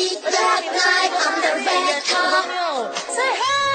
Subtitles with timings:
[0.00, 2.96] beat that night on the red top.
[2.96, 3.69] Say hey!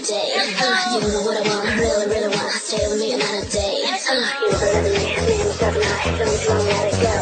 [0.00, 0.32] every day.
[0.36, 2.52] Uh, you know what I want, I really, really want.
[2.52, 3.84] Stay with me another day.
[3.84, 3.96] Uh,
[4.40, 6.18] you know, every night, me, myself, and I.
[6.18, 7.19] Let me slow, let it go.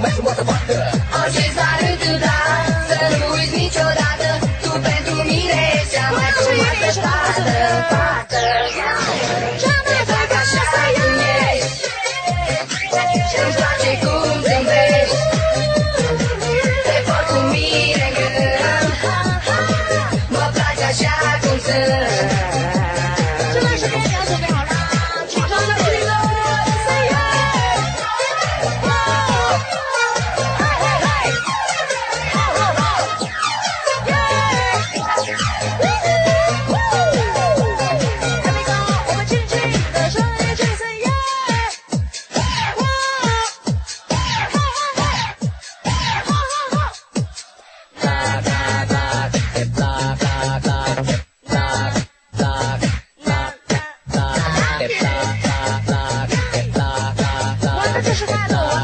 [0.00, 0.21] down.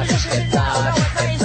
[0.07, 1.38] 就是他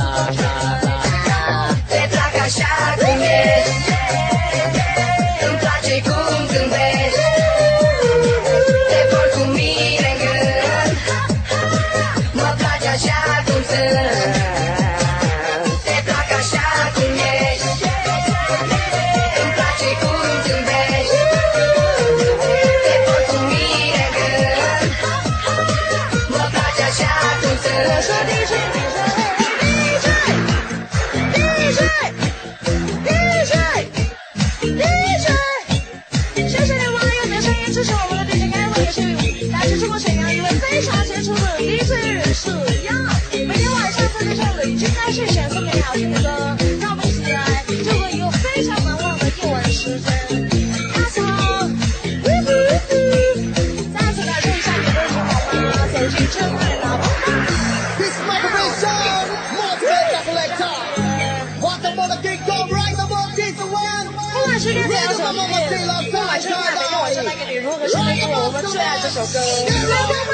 [69.31, 69.65] go.
[69.65, 70.32] go, go.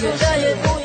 [0.00, 0.77] 就再也不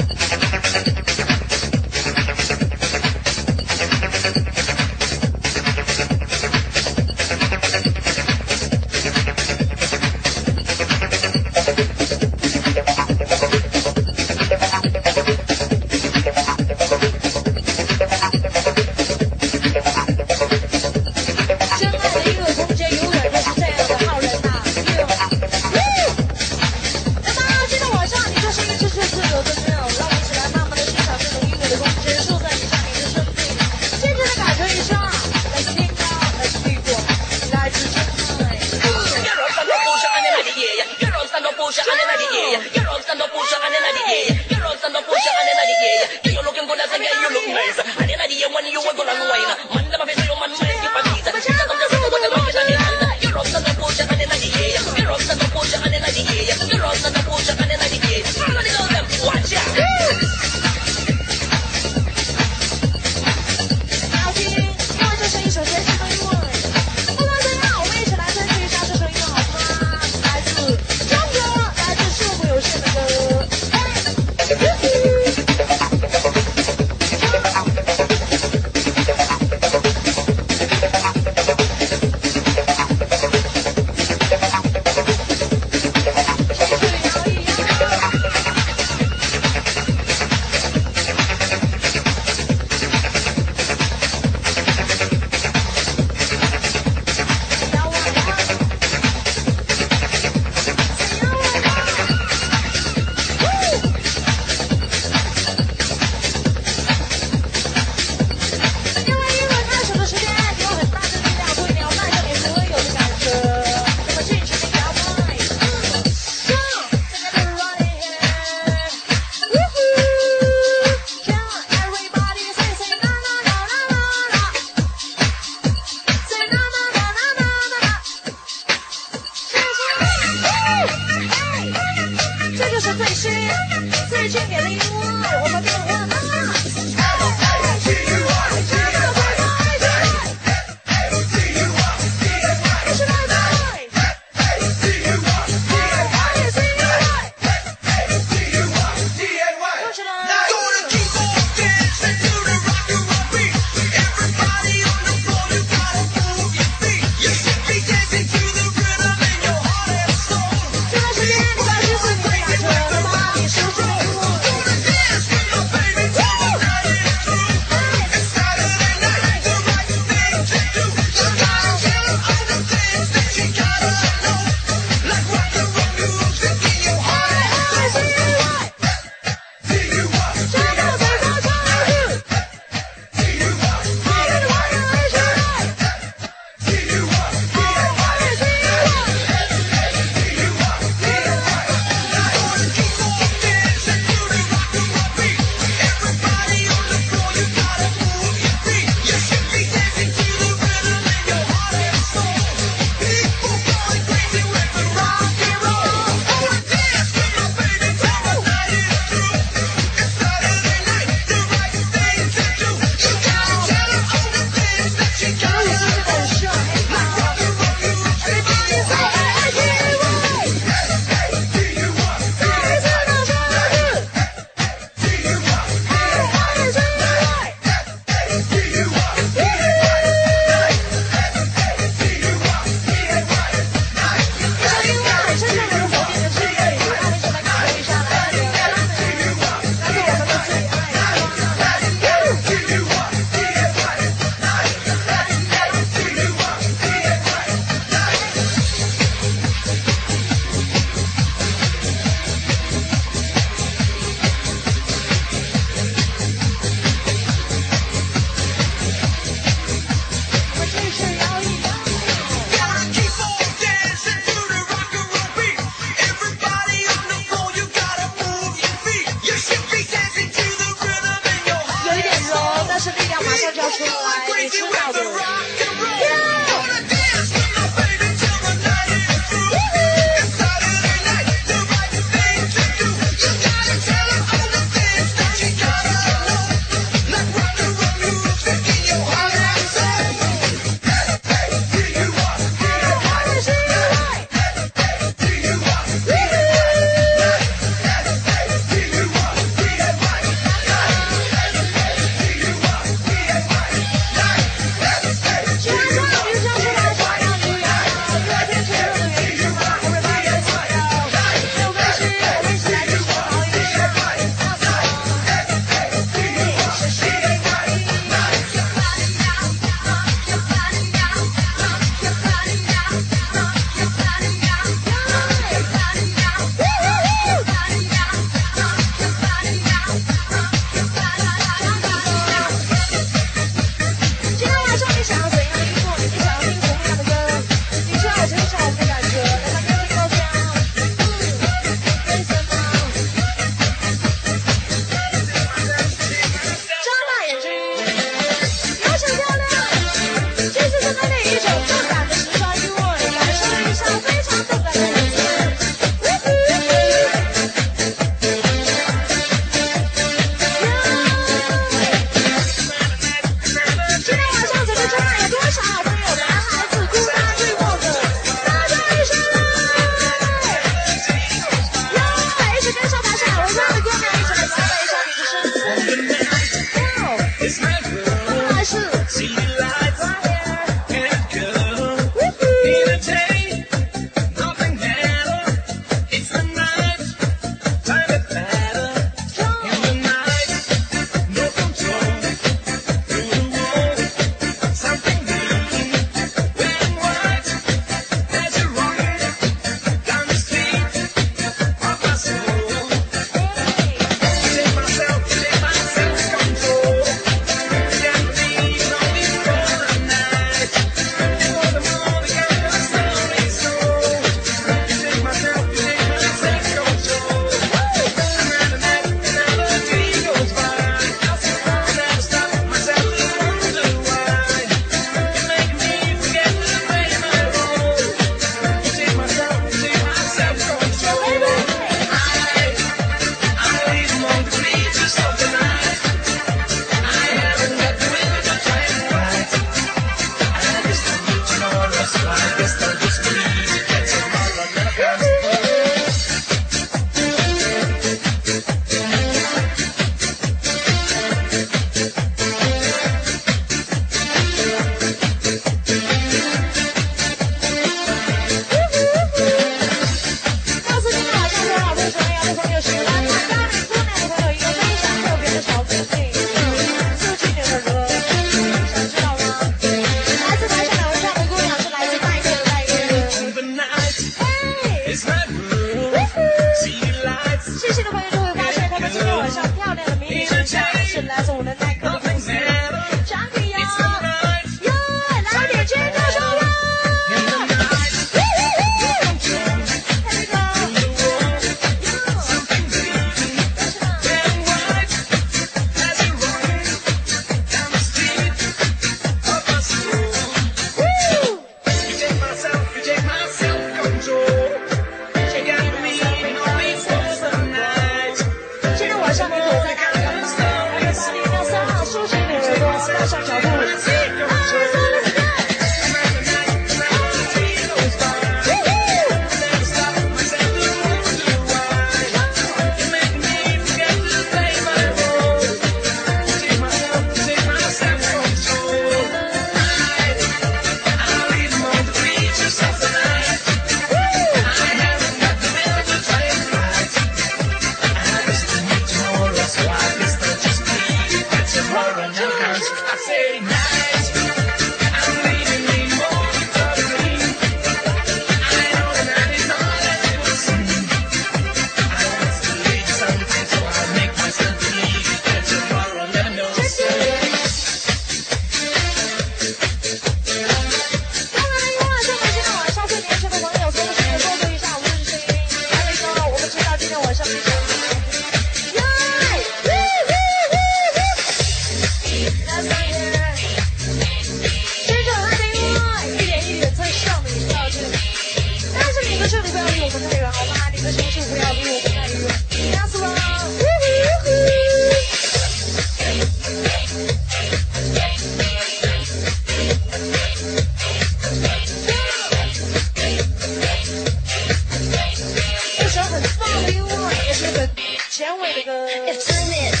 [598.41, 600.00] Shanwei 的歌。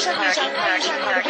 [0.00, 1.29] 稍等一下，看一下。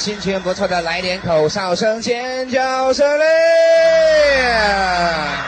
[0.00, 5.39] 心情不错的来点口哨声、尖叫声嘞！